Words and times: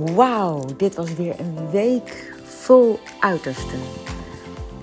Wauw, 0.00 0.64
dit 0.76 0.94
was 0.94 1.14
weer 1.14 1.40
een 1.40 1.70
week 1.70 2.34
vol 2.44 2.98
uitersten. 3.20 3.78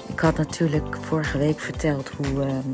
Ik 0.07 0.19
had 0.19 0.37
natuurlijk 0.37 0.97
vorige 1.01 1.37
week 1.37 1.59
verteld 1.59 2.09
hoe, 2.09 2.43
ehm, 2.43 2.71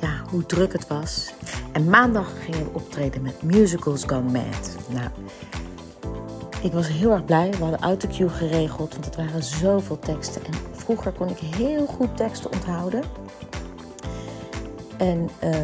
ja, 0.00 0.22
hoe 0.30 0.46
druk 0.46 0.72
het 0.72 0.86
was. 0.86 1.32
En 1.72 1.84
maandag 1.84 2.32
gingen 2.44 2.64
we 2.64 2.70
optreden 2.72 3.22
met 3.22 3.42
Musicals 3.42 4.04
Gone 4.04 4.30
Mad. 4.30 4.76
Nou, 4.88 5.08
ik 6.62 6.72
was 6.72 6.88
heel 6.88 7.10
erg 7.10 7.24
blij. 7.24 7.50
We 7.50 7.56
hadden 7.56 7.80
autocue 7.80 8.28
geregeld, 8.28 8.92
want 8.92 9.04
het 9.04 9.16
waren 9.16 9.42
zoveel 9.42 9.98
teksten. 9.98 10.44
En 10.44 10.52
vroeger 10.72 11.12
kon 11.12 11.28
ik 11.28 11.38
heel 11.38 11.86
goed 11.86 12.16
teksten 12.16 12.52
onthouden. 12.52 13.02
En 14.96 15.30
uh, 15.44 15.56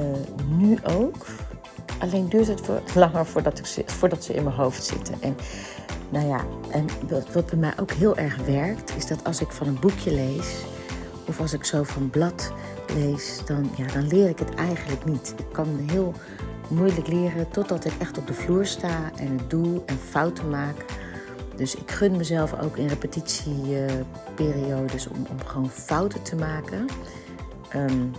nu 0.59 0.79
ook. 0.83 1.27
Alleen 2.02 2.29
duurt 2.29 2.47
het 2.47 2.61
voor, 2.61 2.83
langer 2.95 3.27
voordat, 3.27 3.59
ik, 3.59 3.66
voordat 3.91 4.24
ze 4.24 4.34
in 4.34 4.45
mijn 4.45 4.56
hoofd 4.56 4.84
zitten. 4.84 5.15
En 5.20 5.37
nou 6.09 6.27
ja, 6.27 6.45
en 6.70 6.87
wat, 7.09 7.33
wat 7.33 7.47
bij 7.47 7.59
mij 7.59 7.73
ook 7.80 7.91
heel 7.91 8.16
erg 8.16 8.37
werkt, 8.37 8.97
is 8.97 9.06
dat 9.06 9.24
als 9.24 9.41
ik 9.41 9.52
van 9.52 9.66
een 9.66 9.80
boekje 9.80 10.15
lees, 10.15 10.55
of 11.27 11.41
als 11.41 11.52
ik 11.52 11.65
zo 11.65 11.83
van 11.83 12.10
blad 12.10 12.52
lees, 12.95 13.41
dan, 13.45 13.70
ja, 13.77 13.87
dan 13.87 14.07
leer 14.07 14.29
ik 14.29 14.38
het 14.38 14.55
eigenlijk 14.55 15.05
niet. 15.05 15.34
Ik 15.38 15.52
kan 15.52 15.79
heel 15.91 16.15
moeilijk 16.69 17.07
leren 17.07 17.51
totdat 17.51 17.84
ik 17.84 17.93
echt 17.98 18.19
op 18.19 18.27
de 18.27 18.34
vloer 18.34 18.66
sta 18.66 19.10
en 19.16 19.38
het 19.38 19.51
doe 19.51 19.82
en 19.87 19.98
fouten 19.98 20.51
maak. 20.51 20.84
Dus 21.57 21.74
ik 21.74 21.91
gun 21.91 22.16
mezelf 22.16 22.60
ook 22.60 22.77
in 22.77 22.87
repetitieperiodes 22.87 25.09
om, 25.09 25.27
om 25.30 25.45
gewoon 25.45 25.71
fouten 25.71 26.23
te 26.23 26.37
maken. 26.37 26.87
Um, 27.77 28.12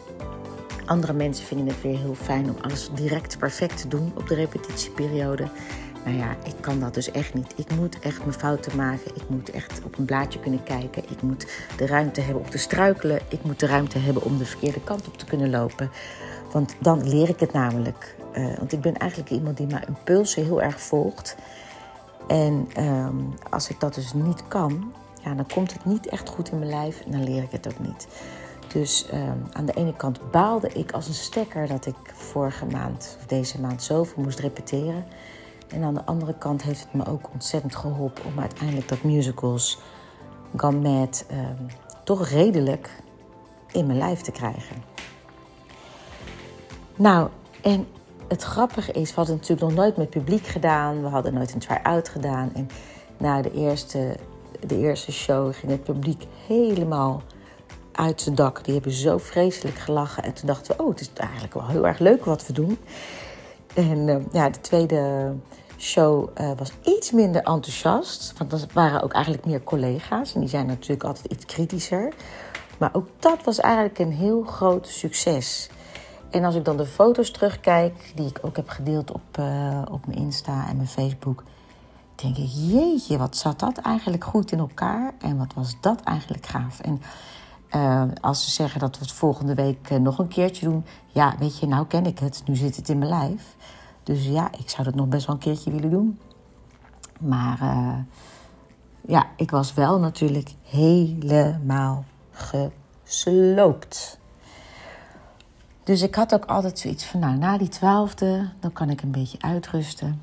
andere 0.86 1.14
mensen 1.14 1.46
vinden 1.46 1.68
het 1.68 1.82
weer 1.82 1.98
heel 1.98 2.16
fijn 2.16 2.50
om 2.50 2.56
alles 2.62 2.90
direct 2.94 3.38
perfect 3.38 3.78
te 3.82 3.88
doen 3.88 4.12
op 4.16 4.28
de 4.28 4.36
repetitieperiode. 4.36 5.48
Nou 6.06 6.18
ja, 6.18 6.36
ik 6.44 6.56
kan 6.60 6.80
dat 6.80 6.94
dus 6.94 7.12
echt 7.12 7.34
niet. 7.34 7.54
Ik 7.56 7.76
moet 7.76 8.00
echt 8.00 8.20
mijn 8.20 8.34
fouten 8.34 8.76
maken. 8.76 9.16
Ik 9.16 9.30
moet 9.30 9.52
echt 9.52 9.82
op 9.84 9.98
een 9.98 10.06
blaadje 10.06 10.40
kunnen 10.40 10.64
kijken. 10.64 11.04
Ik 11.10 11.22
moet 11.22 11.48
de 11.78 11.86
ruimte 11.86 12.22
hebben 12.22 12.44
om 12.44 12.50
te 12.50 12.58
struikelen. 12.58 13.20
Ik 13.30 13.44
moet 13.44 13.60
de 13.60 13.68
ruimte 13.68 13.98
hebben 13.98 14.24
om 14.24 14.38
de 14.38 14.46
verkeerde 14.46 14.82
kant 14.82 15.08
op 15.08 15.18
te 15.18 15.26
kunnen 15.26 15.50
lopen. 15.50 15.92
Want 16.52 16.76
dan 16.80 17.08
leer 17.08 17.30
ik 17.30 17.40
het 17.40 17.54
namelijk. 17.54 18.16
Uh, 18.38 18.58
want 18.58 18.72
ik 18.72 18.82
ben 18.82 18.98
eigenlijk 18.98 19.32
iemand 19.32 19.58
die 19.58 19.68
mijn 19.68 19.88
impulsen 19.88 20.44
heel 20.44 20.62
erg 20.62 20.82
volgt. 20.82 21.36
En 22.28 22.68
um, 22.78 23.34
als 23.50 23.70
ik 23.70 23.80
dat 23.80 23.94
dus 23.94 24.14
niet 24.14 24.48
kan, 24.48 24.94
ja, 25.24 25.34
dan 25.34 25.48
komt 25.54 25.74
het 25.74 25.86
niet 25.86 26.08
echt 26.08 26.30
goed 26.30 26.52
in 26.52 26.60
mijn 26.60 26.70
lijf 26.70 27.02
en 27.06 27.12
dan 27.12 27.24
leer 27.24 27.44
ik 27.44 27.52
het 27.52 27.68
ook 27.68 27.80
niet. 27.80 28.08
Dus 28.68 29.06
um, 29.14 29.44
aan 29.52 29.66
de 29.66 29.74
ene 29.74 29.96
kant 29.96 30.32
baalde 30.32 30.68
ik 30.68 30.92
als 30.92 31.08
een 31.08 31.14
stekker 31.14 31.68
dat 31.68 31.86
ik 31.86 31.96
vorige 32.14 32.66
maand 32.66 33.18
of 33.20 33.26
deze 33.26 33.62
maand 33.62 33.84
zoveel 33.84 34.24
moest 34.24 34.40
repeteren. 34.40 35.06
En 35.68 35.84
aan 35.84 35.94
de 35.94 36.06
andere 36.06 36.38
kant 36.38 36.64
heeft 36.64 36.80
het 36.80 36.94
me 36.94 37.06
ook 37.06 37.30
ontzettend 37.34 37.76
geholpen 37.76 38.26
om 38.26 38.40
uiteindelijk 38.40 38.88
dat 38.88 39.04
musicals 39.04 39.80
Mad 40.62 41.26
um, 41.32 41.68
toch 42.04 42.28
redelijk 42.28 42.90
in 43.72 43.86
mijn 43.86 43.98
lijf 43.98 44.22
te 44.22 44.32
krijgen. 44.32 44.84
Nou, 46.96 47.30
en 47.62 47.88
het 48.28 48.44
grappige 48.44 48.92
is, 48.92 49.10
we 49.10 49.16
hadden 49.16 49.36
natuurlijk 49.36 49.62
nog 49.62 49.74
nooit 49.74 49.98
met 49.98 50.10
publiek 50.10 50.46
gedaan. 50.46 51.02
We 51.02 51.08
hadden 51.08 51.34
nooit 51.34 51.54
een 51.54 51.60
try-out 51.60 52.10
gedaan. 52.10 52.52
En 52.54 52.70
na 53.18 53.42
de 53.42 53.52
eerste, 53.52 54.16
de 54.68 54.78
eerste 54.78 55.12
show 55.12 55.54
ging 55.54 55.72
het 55.72 55.84
publiek 55.84 56.26
helemaal 56.48 57.22
uit 57.94 58.22
zijn 58.22 58.36
dak. 58.36 58.64
Die 58.64 58.74
hebben 58.74 58.92
zo 58.92 59.18
vreselijk 59.18 59.78
gelachen. 59.78 60.24
En 60.24 60.34
toen 60.34 60.48
dachten 60.48 60.78
we, 60.78 60.84
oh, 60.84 60.90
het 60.90 61.00
is 61.00 61.10
eigenlijk 61.16 61.54
wel 61.54 61.68
heel 61.68 61.88
erg 61.88 62.00
leuk 62.00 62.26
wat 62.26 62.48
we 62.48 62.54
doen. 62.54 62.78
En 63.74 64.08
uh, 64.08 64.18
ja, 64.32 64.50
de 64.50 64.62
tweede 64.62 65.34
show 65.78 66.30
uh, 66.42 66.52
was 66.58 66.72
iets 66.84 67.12
minder 67.12 67.42
enthousiast. 67.42 68.34
Want 68.38 68.50
dat 68.50 68.68
waren 68.74 69.02
ook 69.02 69.14
eigenlijk 69.14 69.46
meer 69.46 69.64
collega's. 69.64 70.34
En 70.34 70.40
die 70.40 70.50
zijn 70.50 70.66
natuurlijk 70.66 71.04
altijd 71.04 71.26
iets 71.26 71.46
kritischer. 71.46 72.14
Maar 72.78 72.90
ook 72.94 73.08
dat 73.20 73.44
was 73.44 73.60
eigenlijk 73.60 74.00
een 74.00 74.12
heel 74.12 74.44
groot 74.44 74.88
succes. 74.88 75.70
En 76.30 76.44
als 76.44 76.56
ik 76.56 76.66
dan 76.66 76.78
de 76.78 76.86
foto's 76.86 77.32
terugkijk, 77.32 78.12
die 78.16 78.28
ik 78.28 78.40
ook 78.42 78.56
heb 78.56 78.70
gedeeld 78.70 79.12
op, 79.12 79.38
uh, 79.40 79.82
op 79.92 80.06
mijn 80.06 80.20
Insta 80.20 80.68
en 80.68 80.76
mijn 80.76 80.88
Facebook, 80.88 81.44
denk 82.16 82.38
ik, 82.38 82.50
jeetje, 82.50 83.18
wat 83.18 83.38
zat 83.38 83.60
dat 83.60 83.78
eigenlijk 83.78 84.24
goed 84.24 84.52
in 84.52 84.60
elkaar 84.60 85.14
en 85.20 85.38
wat 85.38 85.54
was 85.56 85.76
dat 85.82 86.02
eigenlijk 86.02 86.46
gaaf. 86.46 86.80
En 86.80 87.02
uh, 87.76 88.04
als 88.22 88.44
ze 88.44 88.52
zeggen 88.52 88.80
dat 88.80 88.98
we 88.98 89.04
het 89.04 89.14
volgende 89.14 89.54
week 89.54 89.90
uh, 89.90 89.98
nog 89.98 90.20
een 90.20 90.28
keertje 90.28 90.66
doen, 90.70 90.86
ja, 91.08 91.36
weet 91.40 91.60
je, 91.60 91.68
nou 91.68 91.88
ken 91.88 92.06
ik 92.06 92.20
het, 92.20 92.44
nu 92.46 92.56
zit 92.56 92.76
het 92.76 92.90
in 92.90 92.98
mijn 92.98 93.10
lijf. 93.10 93.56
Dus 94.04 94.26
ja, 94.26 94.52
ik 94.52 94.70
zou 94.70 94.84
dat 94.84 94.96
nog 94.96 95.08
best 95.08 95.26
wel 95.26 95.36
een 95.36 95.42
keertje 95.42 95.72
willen 95.72 95.90
doen. 95.90 96.20
Maar 97.20 97.58
ja, 99.08 99.28
ik 99.36 99.52
was 99.52 99.74
wel 99.74 100.00
natuurlijk 100.00 100.54
helemaal 100.64 102.06
gesloopt. 102.32 104.20
Dus 105.84 106.02
ik 106.02 106.16
had 106.16 106.34
ook 106.34 106.46
altijd 106.46 106.80
zoiets 106.80 107.06
van, 107.06 107.20
nou, 107.20 107.38
na 107.38 107.58
die 107.58 107.68
twaalfde, 107.68 108.50
dan 108.60 108.74
kan 108.74 108.90
ik 108.90 109.02
een 109.02 109.12
beetje 109.12 109.42
uitrusten. 109.42 110.22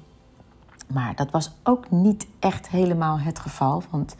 Maar 0.93 1.15
dat 1.17 1.31
was 1.31 1.51
ook 1.63 1.91
niet 1.91 2.27
echt 2.39 2.69
helemaal 2.69 3.21
het 3.21 3.39
geval, 3.39 3.83
want 3.91 4.17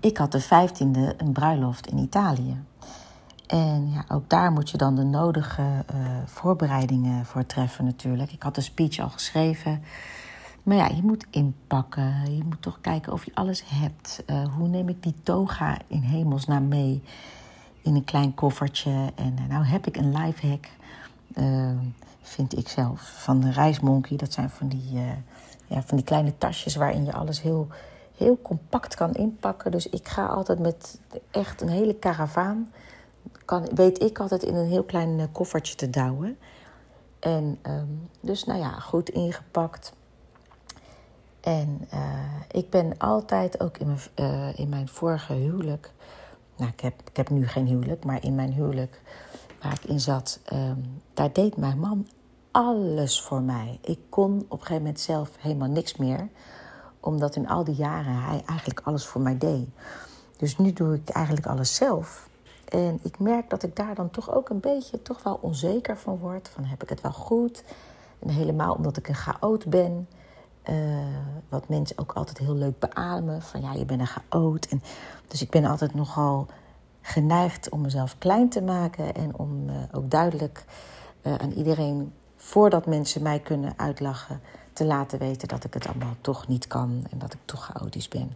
ik 0.00 0.16
had 0.16 0.32
de 0.32 0.40
vijftiende 0.40 1.14
een 1.16 1.32
bruiloft 1.32 1.86
in 1.86 1.98
Italië. 1.98 2.56
En 3.46 3.90
ja, 3.90 4.04
ook 4.08 4.28
daar 4.28 4.52
moet 4.52 4.70
je 4.70 4.76
dan 4.76 4.94
de 4.94 5.04
nodige 5.04 5.62
uh, 5.62 6.00
voorbereidingen 6.24 7.24
voor 7.24 7.46
treffen 7.46 7.84
natuurlijk. 7.84 8.32
Ik 8.32 8.42
had 8.42 8.54
de 8.54 8.60
speech 8.60 8.98
al 8.98 9.08
geschreven. 9.08 9.82
Maar 10.62 10.76
ja, 10.76 10.86
je 10.86 11.02
moet 11.02 11.26
inpakken. 11.30 12.34
Je 12.36 12.44
moet 12.44 12.62
toch 12.62 12.80
kijken 12.80 13.12
of 13.12 13.24
je 13.24 13.34
alles 13.34 13.62
hebt. 13.66 14.22
Uh, 14.26 14.54
hoe 14.56 14.68
neem 14.68 14.88
ik 14.88 15.02
die 15.02 15.14
toga 15.22 15.78
in 15.86 16.00
hemelsnaam 16.00 16.68
mee? 16.68 17.02
In 17.82 17.94
een 17.94 18.04
klein 18.04 18.34
koffertje. 18.34 19.12
En 19.14 19.36
uh, 19.40 19.48
nou 19.48 19.64
heb 19.64 19.86
ik 19.86 19.96
een 19.96 20.16
life 20.16 20.46
hack. 20.46 20.68
vind 22.22 22.58
ik 22.58 22.68
zelf. 22.68 23.12
Van 23.16 23.40
de 23.40 23.50
reismonkey. 23.50 24.16
Dat 24.16 24.32
zijn 24.32 24.50
van 24.50 24.68
die, 24.68 25.00
ja, 25.70 25.82
van 25.82 25.96
die 25.96 26.06
kleine 26.06 26.38
tasjes 26.38 26.76
waarin 26.76 27.04
je 27.04 27.12
alles 27.12 27.42
heel, 27.42 27.68
heel 28.16 28.38
compact 28.42 28.94
kan 28.94 29.14
inpakken. 29.14 29.70
Dus 29.70 29.88
ik 29.88 30.08
ga 30.08 30.26
altijd 30.26 30.58
met 30.58 31.00
echt 31.30 31.60
een 31.60 31.68
hele 31.68 31.94
karavaan 31.94 32.72
kan, 33.44 33.68
weet 33.74 34.02
ik 34.02 34.18
altijd 34.18 34.42
in 34.42 34.54
een 34.54 34.68
heel 34.68 34.82
klein 34.82 35.20
eh, 35.20 35.26
koffertje 35.32 35.74
te 35.74 35.90
douwen. 35.90 36.38
En 37.20 37.58
um, 37.66 38.08
dus 38.20 38.44
nou 38.44 38.58
ja, 38.58 38.70
goed 38.70 39.08
ingepakt. 39.08 39.92
En 41.40 41.88
uh, 41.94 42.40
ik 42.50 42.70
ben 42.70 42.98
altijd 42.98 43.60
ook 43.60 43.78
in 43.78 43.86
mijn, 43.86 44.00
uh, 44.14 44.58
in 44.58 44.68
mijn 44.68 44.88
vorige 44.88 45.32
huwelijk. 45.32 45.92
Nou, 46.56 46.70
ik 46.70 46.80
heb, 46.80 46.94
ik 47.10 47.16
heb 47.16 47.30
nu 47.30 47.46
geen 47.46 47.66
huwelijk, 47.66 48.04
maar 48.04 48.24
in 48.24 48.34
mijn 48.34 48.52
huwelijk 48.52 49.00
waar 49.62 49.72
ik 49.72 49.84
in 49.84 50.00
zat, 50.00 50.40
um, 50.52 51.02
daar 51.14 51.32
deed 51.32 51.56
mijn 51.56 51.78
man 51.78 52.06
alles 52.50 53.20
voor 53.20 53.42
mij. 53.42 53.78
Ik 53.82 53.98
kon 54.08 54.32
op 54.32 54.52
een 54.52 54.58
gegeven 54.58 54.82
moment 54.82 55.00
zelf 55.00 55.30
helemaal 55.38 55.68
niks 55.68 55.96
meer, 55.96 56.28
omdat 57.00 57.36
in 57.36 57.48
al 57.48 57.64
die 57.64 57.74
jaren 57.74 58.22
hij 58.22 58.42
eigenlijk 58.46 58.80
alles 58.84 59.06
voor 59.06 59.20
mij 59.20 59.38
deed. 59.38 59.68
Dus 60.36 60.58
nu 60.58 60.72
doe 60.72 60.94
ik 60.94 61.08
eigenlijk 61.08 61.46
alles 61.46 61.74
zelf. 61.74 62.28
En 62.68 62.98
ik 63.02 63.18
merk 63.18 63.50
dat 63.50 63.62
ik 63.62 63.76
daar 63.76 63.94
dan 63.94 64.10
toch 64.10 64.34
ook 64.34 64.48
een 64.48 64.60
beetje 64.60 65.02
toch 65.02 65.22
wel 65.22 65.38
onzeker 65.40 65.98
van 65.98 66.18
word. 66.18 66.48
Van 66.48 66.64
heb 66.64 66.82
ik 66.82 66.88
het 66.88 67.00
wel 67.00 67.12
goed? 67.12 67.64
En 68.18 68.28
helemaal 68.28 68.74
omdat 68.74 68.96
ik 68.96 69.08
een 69.08 69.14
chaot 69.14 69.66
ben. 69.66 70.08
Uh, 70.70 70.76
wat 71.48 71.68
mensen 71.68 71.98
ook 71.98 72.12
altijd 72.12 72.38
heel 72.38 72.54
leuk 72.54 72.78
beamen. 72.78 73.42
Van 73.42 73.60
ja, 73.60 73.72
je 73.72 73.84
bent 73.84 74.00
een 74.00 74.06
chaot. 74.06 74.66
En, 74.68 74.82
dus 75.26 75.42
ik 75.42 75.50
ben 75.50 75.64
altijd 75.64 75.94
nogal 75.94 76.46
geneigd 77.00 77.68
om 77.68 77.80
mezelf 77.80 78.18
klein 78.18 78.48
te 78.48 78.62
maken. 78.62 79.14
En 79.14 79.38
om 79.38 79.68
uh, 79.68 79.76
ook 79.92 80.10
duidelijk 80.10 80.64
uh, 81.22 81.34
aan 81.34 81.52
iedereen, 81.52 82.12
voordat 82.42 82.86
mensen 82.86 83.22
mij 83.22 83.38
kunnen 83.38 83.72
uitlachen, 83.76 84.40
te 84.72 84.84
laten 84.84 85.18
weten 85.18 85.48
dat 85.48 85.64
ik 85.64 85.74
het 85.74 85.86
allemaal 85.86 86.16
toch 86.20 86.48
niet 86.48 86.66
kan. 86.66 87.06
En 87.10 87.18
dat 87.18 87.32
ik 87.32 87.38
toch 87.44 87.64
chaotisch 87.64 88.08
ben. 88.08 88.32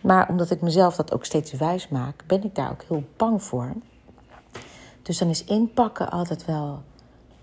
Maar 0.00 0.28
omdat 0.28 0.50
ik 0.50 0.60
mezelf 0.60 0.96
dat 0.96 1.12
ook 1.12 1.24
steeds 1.24 1.52
wijs 1.52 1.88
maak, 1.88 2.24
ben 2.26 2.44
ik 2.44 2.54
daar 2.54 2.70
ook 2.70 2.82
heel 2.88 3.04
bang 3.16 3.42
voor. 3.42 3.72
Dus 5.02 5.18
dan 5.18 5.28
is 5.28 5.44
inpakken 5.44 6.10
altijd 6.10 6.44
wel 6.44 6.82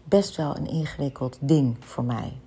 best 0.03 0.35
wel 0.35 0.57
een 0.57 0.67
ingewikkeld 0.67 1.37
ding 1.39 1.77
voor 1.79 2.03
mij. 2.03 2.37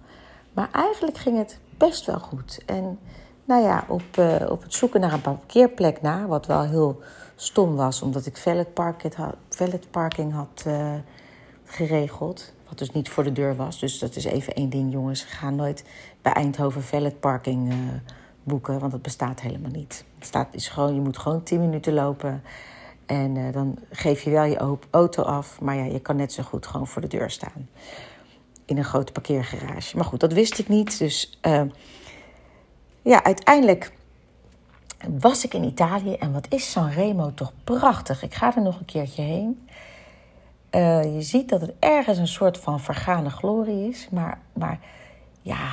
Maar 0.52 0.68
eigenlijk 0.72 1.18
ging 1.18 1.38
het 1.38 1.58
best 1.78 2.06
wel 2.06 2.18
goed. 2.18 2.62
En 2.66 2.98
nou 3.44 3.62
ja, 3.62 3.84
op, 3.88 4.16
uh, 4.18 4.36
op 4.48 4.62
het 4.62 4.74
zoeken 4.74 5.00
naar 5.00 5.12
een 5.12 5.20
parkeerplek 5.20 6.02
na, 6.02 6.26
wat 6.26 6.46
wel 6.46 6.62
heel 6.62 7.00
stom 7.36 7.74
was, 7.74 8.02
omdat 8.02 8.26
ik 8.26 8.36
valet 8.36 8.74
parking 8.74 9.14
had, 9.14 9.90
parking 9.90 10.32
had 10.32 10.64
uh, 10.66 10.92
geregeld. 11.64 12.52
Wat 12.68 12.78
dus 12.78 12.90
niet 12.90 13.08
voor 13.08 13.24
de 13.24 13.32
deur 13.32 13.56
was. 13.56 13.78
Dus 13.78 13.98
dat 13.98 14.16
is 14.16 14.24
even 14.24 14.54
één 14.54 14.70
ding, 14.70 14.92
jongens. 14.92 15.22
Ga 15.22 15.50
nooit 15.50 15.84
bij 16.22 16.32
Eindhoven 16.32 16.82
valet 16.82 17.20
parking 17.20 17.72
uh, 17.72 17.78
boeken, 18.42 18.78
want 18.78 18.92
dat 18.92 19.02
bestaat 19.02 19.40
helemaal 19.40 19.70
niet. 19.70 20.04
Het 20.14 20.26
staat, 20.26 20.54
is 20.54 20.68
gewoon, 20.68 20.94
je 20.94 21.00
moet 21.00 21.18
gewoon 21.18 21.42
10 21.42 21.60
minuten 21.60 21.92
lopen 21.92 22.42
en 23.06 23.36
uh, 23.36 23.52
dan 23.52 23.78
geef 23.90 24.22
je 24.22 24.30
wel 24.30 24.44
je 24.44 24.78
auto 24.90 25.22
af, 25.22 25.60
maar 25.60 25.76
ja, 25.76 25.84
je 25.84 26.00
kan 26.00 26.16
net 26.16 26.32
zo 26.32 26.42
goed 26.42 26.66
gewoon 26.66 26.86
voor 26.86 27.02
de 27.02 27.08
deur 27.08 27.30
staan. 27.30 27.68
In 28.64 28.78
een 28.78 28.84
grote 28.84 29.12
parkeergarage. 29.12 29.96
Maar 29.96 30.04
goed, 30.04 30.20
dat 30.20 30.32
wist 30.32 30.58
ik 30.58 30.68
niet. 30.68 30.98
Dus 30.98 31.38
uh, 31.42 31.62
ja, 33.02 33.24
uiteindelijk 33.24 33.92
was 35.18 35.44
ik 35.44 35.54
in 35.54 35.64
Italië 35.64 36.14
en 36.14 36.32
wat 36.32 36.46
is 36.48 36.70
Sanremo 36.70 37.34
toch 37.34 37.52
prachtig. 37.64 38.22
Ik 38.22 38.34
ga 38.34 38.56
er 38.56 38.62
nog 38.62 38.78
een 38.78 38.84
keertje 38.84 39.22
heen. 39.22 39.68
Uh, 40.74 41.14
je 41.14 41.22
ziet 41.22 41.48
dat 41.48 41.60
het 41.60 41.74
ergens 41.78 42.18
een 42.18 42.28
soort 42.28 42.58
van 42.58 42.80
vergane 42.80 43.30
glorie 43.30 43.88
is, 43.88 44.08
maar, 44.10 44.38
maar 44.52 44.78
ja, 45.42 45.72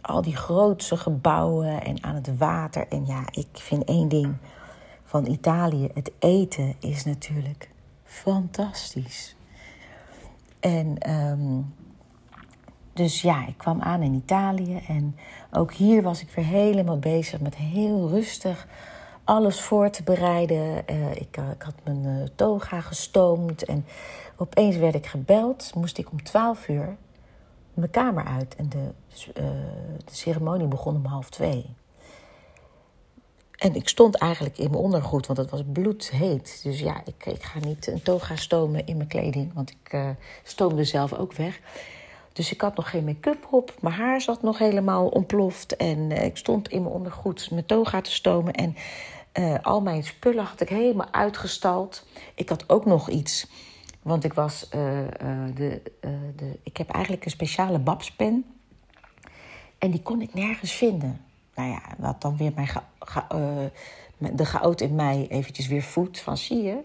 al 0.00 0.22
die 0.22 0.36
grootse 0.36 0.96
gebouwen 0.96 1.82
en 1.82 2.04
aan 2.04 2.14
het 2.14 2.38
water. 2.38 2.88
En 2.88 3.06
ja, 3.06 3.22
ik 3.30 3.48
vind 3.52 3.84
één 3.84 4.08
ding 4.08 4.36
van 5.04 5.26
Italië: 5.26 5.90
het 5.94 6.10
eten 6.18 6.74
is 6.78 7.04
natuurlijk 7.04 7.70
fantastisch. 8.04 9.36
En 10.60 11.10
um, 11.10 11.74
dus 12.92 13.22
ja, 13.22 13.46
ik 13.46 13.56
kwam 13.56 13.82
aan 13.82 14.02
in 14.02 14.14
Italië 14.14 14.80
en 14.88 15.16
ook 15.50 15.72
hier 15.72 16.02
was 16.02 16.22
ik 16.22 16.30
weer 16.30 16.44
helemaal 16.44 16.98
bezig 16.98 17.40
met 17.40 17.56
heel 17.56 18.08
rustig 18.08 18.66
alles 19.26 19.60
voor 19.60 19.90
te 19.90 20.02
bereiden. 20.02 20.82
Uh, 20.90 21.10
ik, 21.10 21.36
uh, 21.38 21.50
ik, 21.50 21.62
had 21.62 21.74
mijn 21.84 22.04
uh, 22.04 22.24
toga 22.34 22.80
gestoomd 22.80 23.64
en 23.64 23.86
opeens 24.36 24.76
werd 24.76 24.94
ik 24.94 25.06
gebeld. 25.06 25.72
Moest 25.74 25.98
ik 25.98 26.10
om 26.10 26.22
12 26.22 26.68
uur 26.68 26.96
mijn 27.74 27.90
kamer 27.90 28.24
uit 28.24 28.56
en 28.56 28.68
de, 28.68 28.90
de 30.04 30.14
ceremonie 30.14 30.66
begon 30.66 30.96
om 30.96 31.04
half 31.04 31.30
twee. 31.30 31.66
En 33.56 33.74
ik 33.74 33.88
stond 33.88 34.16
eigenlijk 34.16 34.58
in 34.58 34.70
mijn 34.70 34.82
ondergoed, 34.82 35.26
want 35.26 35.38
het 35.38 35.50
was 35.50 35.62
bloedheet. 35.72 36.60
Dus 36.62 36.80
ja, 36.80 37.02
ik, 37.04 37.26
ik 37.26 37.42
ga 37.42 37.58
niet 37.58 37.86
een 37.86 38.02
toga 38.02 38.36
stomen 38.36 38.86
in 38.86 38.96
mijn 38.96 39.08
kleding, 39.08 39.54
want 39.54 39.70
ik 39.70 40.14
stoomde 40.42 40.84
zelf 40.84 41.12
ook 41.12 41.32
weg. 41.32 41.60
Dus 42.32 42.52
ik 42.52 42.60
had 42.60 42.76
nog 42.76 42.90
geen 42.90 43.04
make-up 43.04 43.46
op. 43.50 43.74
Mijn 43.80 43.94
haar 43.94 44.20
zat 44.20 44.42
nog 44.42 44.58
helemaal 44.58 45.06
ontploft. 45.06 45.76
En 45.76 46.12
ik 46.12 46.36
stond 46.36 46.68
in 46.68 46.82
mijn 46.82 46.94
ondergoed 46.94 47.50
mijn 47.50 47.66
toga 47.66 48.00
te 48.00 48.12
stomen. 48.12 48.52
En 48.52 48.76
uh, 49.38 49.54
al 49.62 49.80
mijn 49.80 50.04
spullen 50.04 50.44
had 50.44 50.60
ik 50.60 50.68
helemaal 50.68 51.12
uitgestald. 51.12 52.06
Ik 52.34 52.48
had 52.48 52.68
ook 52.68 52.84
nog 52.84 53.08
iets. 53.08 53.46
Want 54.02 54.24
ik 54.24 54.32
was. 54.32 54.64
Uh, 54.64 54.70
de, 55.54 55.82
de, 56.36 56.58
ik 56.62 56.76
heb 56.76 56.90
eigenlijk 56.90 57.24
een 57.24 57.30
speciale 57.30 57.78
babspen. 57.78 58.44
En 59.78 59.90
die 59.90 60.02
kon 60.02 60.22
ik 60.22 60.34
nergens 60.34 60.72
vinden. 60.72 61.20
Nou 61.54 61.70
ja, 61.70 61.82
wat 61.98 62.20
dan 62.20 62.36
weer 62.36 62.52
mijn 62.54 62.68
de 64.18 64.44
chaot 64.44 64.80
in 64.80 64.94
mij 64.94 65.26
eventjes 65.28 65.66
weer 65.66 65.82
voedt. 65.82 66.20
Van 66.20 66.36
zie 66.36 66.62
je. 66.62 66.84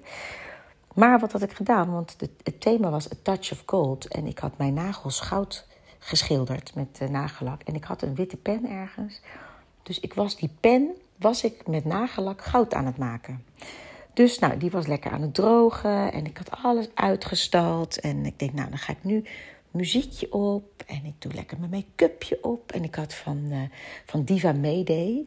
Maar 0.93 1.19
wat 1.19 1.31
had 1.31 1.41
ik 1.41 1.53
gedaan? 1.53 1.91
Want 1.91 2.15
het, 2.43 2.61
thema 2.61 2.89
was 2.89 3.11
A 3.11 3.15
Touch 3.23 3.51
of 3.51 3.63
Gold. 3.65 4.07
En 4.07 4.27
ik 4.27 4.39
had 4.39 4.57
mijn 4.57 4.73
nagels 4.73 5.19
goud 5.19 5.67
geschilderd 5.99 6.75
met 6.75 7.09
nagellak. 7.09 7.61
En 7.61 7.75
ik 7.75 7.83
had 7.83 8.01
een 8.01 8.15
witte 8.15 8.37
pen 8.37 8.69
ergens. 8.69 9.21
Dus 9.83 9.99
ik 9.99 10.13
was 10.13 10.35
die 10.35 10.55
pen 10.59 10.91
was 11.21 11.43
ik 11.43 11.67
met 11.67 11.85
nagellak 11.85 12.41
goud 12.41 12.73
aan 12.73 12.85
het 12.85 12.97
maken. 12.97 13.43
Dus 14.13 14.39
nou, 14.39 14.57
die 14.57 14.71
was 14.71 14.87
lekker 14.87 15.11
aan 15.11 15.21
het 15.21 15.33
drogen. 15.33 16.11
En 16.11 16.25
ik 16.25 16.37
had 16.37 16.51
alles 16.51 16.89
uitgestald. 16.93 17.99
En 17.99 18.25
ik 18.25 18.39
denk, 18.39 18.53
nou, 18.53 18.69
dan 18.69 18.77
ga 18.77 18.91
ik 18.91 19.03
nu 19.03 19.23
muziekje 19.71 20.31
op. 20.33 20.83
En 20.87 21.05
ik 21.05 21.13
doe 21.17 21.33
lekker 21.33 21.59
mijn 21.59 21.71
make-upje 21.71 22.37
op. 22.41 22.71
En 22.71 22.83
ik 22.83 22.95
had 22.95 23.13
van, 23.13 23.37
uh, 23.49 23.61
van 24.05 24.23
Diva 24.23 24.51
Mayday 24.51 25.25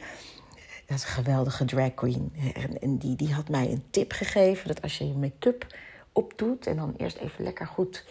dat 0.86 0.96
is 0.98 1.04
een 1.04 1.10
geweldige 1.10 1.64
drag 1.64 1.94
queen. 1.94 2.32
En 2.80 2.98
die, 2.98 3.16
die 3.16 3.32
had 3.32 3.48
mij 3.48 3.70
een 3.70 3.84
tip 3.90 4.12
gegeven 4.12 4.68
dat 4.68 4.82
als 4.82 4.98
je 4.98 5.06
je 5.06 5.14
make-up 5.14 5.66
opdoet 6.12 6.66
en 6.66 6.76
dan 6.76 6.94
eerst 6.96 7.16
even 7.16 7.44
lekker 7.44 7.66
goed 7.66 8.04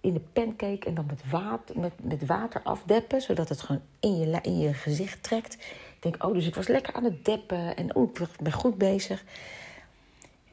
in 0.00 0.12
de 0.12 0.20
pancake 0.32 0.86
en 0.86 0.94
dan 0.94 1.06
met 1.06 1.30
water, 1.30 1.78
met, 1.78 1.92
met 2.02 2.26
water 2.26 2.60
afdeppen, 2.62 3.20
zodat 3.20 3.48
het 3.48 3.60
gewoon 3.60 3.82
in 4.00 4.18
je, 4.18 4.38
in 4.42 4.58
je 4.58 4.74
gezicht 4.74 5.22
trekt. 5.22 5.56
Ik 5.96 6.02
denk, 6.02 6.24
oh, 6.24 6.32
dus 6.32 6.46
ik 6.46 6.54
was 6.54 6.68
lekker 6.68 6.94
aan 6.94 7.04
het 7.04 7.24
deppen 7.24 7.76
en 7.76 7.94
oh, 7.94 8.10
ik 8.12 8.40
ben 8.40 8.52
goed 8.52 8.78
bezig. 8.78 9.24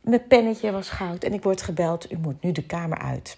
Mijn 0.02 0.28
pennetje 0.28 0.72
was 0.72 0.90
goud 0.90 1.24
en 1.24 1.34
ik 1.34 1.44
word 1.44 1.62
gebeld, 1.62 2.12
u 2.12 2.18
moet 2.18 2.42
nu 2.42 2.52
de 2.52 2.66
kamer 2.66 2.98
uit. 2.98 3.38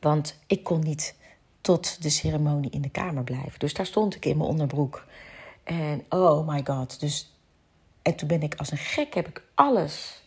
Want 0.00 0.38
ik 0.46 0.64
kon 0.64 0.80
niet 0.80 1.14
tot 1.60 2.02
de 2.02 2.10
ceremonie 2.10 2.70
in 2.70 2.82
de 2.82 2.90
kamer 2.90 3.24
blijven. 3.24 3.58
Dus 3.58 3.74
daar 3.74 3.86
stond 3.86 4.14
ik 4.14 4.24
in 4.24 4.36
mijn 4.36 4.48
onderbroek. 4.48 5.04
En 5.64 6.04
oh 6.08 6.48
my 6.48 6.60
god. 6.64 7.00
Dus, 7.00 7.34
en 8.02 8.16
toen 8.16 8.28
ben 8.28 8.42
ik 8.42 8.54
als 8.54 8.70
een 8.70 8.78
gek, 8.78 9.14
heb 9.14 9.28
ik 9.28 9.42
alles 9.54 10.22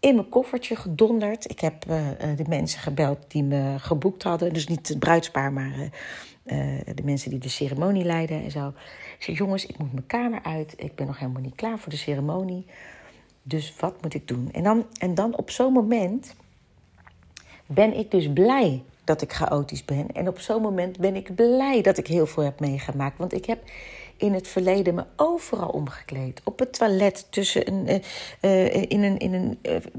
in 0.00 0.14
mijn 0.14 0.28
koffertje 0.28 0.76
gedonderd. 0.76 1.50
Ik 1.50 1.60
heb 1.60 1.84
uh, 1.88 2.08
de 2.36 2.44
mensen 2.48 2.80
gebeld 2.80 3.18
die 3.28 3.42
me 3.42 3.74
geboekt 3.78 4.22
hadden. 4.22 4.52
Dus 4.52 4.66
niet 4.66 4.88
het 4.88 4.98
bruidspaar, 4.98 5.52
maar 5.52 5.78
uh, 5.78 5.88
de 6.94 7.02
mensen 7.04 7.30
die 7.30 7.38
de 7.38 7.48
ceremonie 7.48 8.04
leiden 8.04 8.42
en 8.42 8.50
zo. 8.50 8.68
Ik 9.18 9.24
zei, 9.24 9.36
jongens, 9.36 9.66
ik 9.66 9.78
moet 9.78 9.92
mijn 9.92 10.06
kamer 10.06 10.42
uit. 10.42 10.74
Ik 10.76 10.94
ben 10.94 11.06
nog 11.06 11.18
helemaal 11.18 11.42
niet 11.42 11.54
klaar 11.54 11.78
voor 11.78 11.90
de 11.90 11.98
ceremonie. 11.98 12.66
Dus 13.42 13.74
wat 13.80 14.02
moet 14.02 14.14
ik 14.14 14.28
doen? 14.28 14.48
En 14.52 14.62
dan, 14.62 14.86
en 14.98 15.14
dan 15.14 15.36
op 15.36 15.50
zo'n 15.50 15.72
moment 15.72 16.34
ben 17.66 17.96
ik 17.98 18.10
dus 18.10 18.32
blij 18.32 18.82
dat 19.04 19.22
ik 19.22 19.32
chaotisch 19.32 19.84
ben. 19.84 20.06
En 20.12 20.28
op 20.28 20.38
zo'n 20.38 20.62
moment 20.62 20.98
ben 20.98 21.16
ik 21.16 21.34
blij 21.34 21.82
dat 21.82 21.98
ik 21.98 22.06
heel 22.06 22.26
veel 22.26 22.42
heb 22.42 22.60
meegemaakt. 22.60 23.18
Want 23.18 23.32
ik 23.32 23.44
heb 23.44 23.58
in 24.16 24.32
het 24.32 24.48
verleden 24.48 24.94
me 24.94 25.04
overal 25.16 25.68
omgekleed. 25.68 26.40
Op 26.44 26.58
het 26.58 26.72
toilet, 26.72 27.26
tussen 27.30 27.68
een, 27.68 28.02
uh, 28.40 28.74
in 28.74 29.02
een, 29.02 29.18
in 29.18 29.34
een 29.34 29.58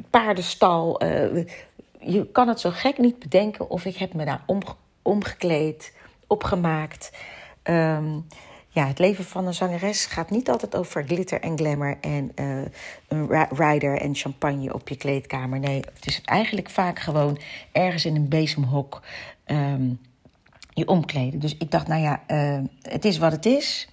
paardenstal. 0.09 1.03
Je 1.99 2.27
kan 2.31 2.47
het 2.47 2.59
zo 2.59 2.69
gek 2.69 2.97
niet 2.97 3.19
bedenken 3.19 3.69
of 3.69 3.85
ik 3.85 3.97
heb 3.97 4.13
me 4.13 4.25
daar 4.25 4.43
om, 4.45 4.59
omgekleed, 5.01 5.93
opgemaakt. 6.29 7.11
Um, 7.63 8.25
ja, 8.69 8.87
het 8.87 8.99
leven 8.99 9.25
van 9.25 9.47
een 9.47 9.53
zangeres 9.53 10.05
gaat 10.05 10.29
niet 10.29 10.49
altijd 10.49 10.75
over 10.75 11.03
glitter 11.03 11.41
en 11.41 11.57
glamour 11.57 11.97
en 12.01 12.31
een 13.07 13.47
rider 13.49 13.97
en 13.97 14.15
champagne 14.15 14.73
op 14.73 14.89
je 14.89 14.95
kleedkamer. 14.95 15.59
Nee, 15.59 15.83
het 15.93 16.05
is 16.05 16.21
eigenlijk 16.25 16.69
vaak 16.69 16.99
gewoon 16.99 17.39
ergens 17.71 18.05
in 18.05 18.15
een 18.15 18.29
bezemhok. 18.29 19.01
Um, 19.45 19.99
je 20.79 20.87
omkleden. 20.87 21.39
Dus 21.39 21.57
ik 21.57 21.71
dacht, 21.71 21.87
nou 21.87 22.01
ja, 22.01 22.23
uh, 22.27 22.59
het 22.81 23.05
is 23.05 23.17
wat 23.17 23.31
het 23.31 23.45
is. 23.45 23.89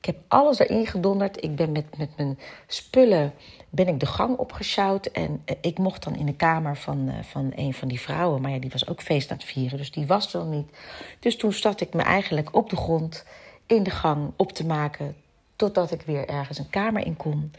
Ik 0.00 0.04
heb 0.04 0.16
alles 0.28 0.58
erin 0.58 0.86
gedonderd. 0.86 1.44
Ik 1.44 1.56
ben 1.56 1.72
met, 1.72 1.98
met 1.98 2.16
mijn 2.16 2.38
spullen 2.66 3.34
ben 3.68 3.88
ik 3.88 4.00
de 4.00 4.06
gang 4.06 4.36
opgesjouwd. 4.36 5.06
En 5.06 5.42
uh, 5.46 5.56
ik 5.60 5.78
mocht 5.78 6.04
dan 6.04 6.16
in 6.16 6.26
de 6.26 6.36
kamer 6.36 6.76
van, 6.76 7.08
uh, 7.08 7.14
van 7.22 7.52
een 7.54 7.74
van 7.74 7.88
die 7.88 8.00
vrouwen. 8.00 8.40
Maar 8.40 8.50
ja, 8.50 8.58
die 8.58 8.70
was 8.70 8.88
ook 8.88 9.02
feest 9.02 9.30
aan 9.30 9.36
het 9.36 9.46
vieren. 9.46 9.78
Dus 9.78 9.90
die 9.90 10.06
was 10.06 10.34
er 10.34 10.44
niet. 10.44 10.76
Dus 11.18 11.36
toen 11.36 11.52
zat 11.52 11.80
ik 11.80 11.94
me 11.94 12.02
eigenlijk 12.02 12.54
op 12.54 12.70
de 12.70 12.76
grond 12.76 13.24
in 13.66 13.82
de 13.82 13.90
gang 13.90 14.32
op 14.36 14.52
te 14.52 14.66
maken. 14.66 15.16
Totdat 15.56 15.92
ik 15.92 16.02
weer 16.02 16.28
ergens 16.28 16.58
een 16.58 16.70
kamer 16.70 17.06
in 17.06 17.16
kon. 17.16 17.52